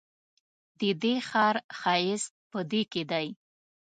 ددې 0.79 1.15
ښار 1.27 1.55
ښایست 1.79 2.33
په 2.51 2.59
دې 2.71 2.81
کې 2.91 3.03
دی. 3.11 3.27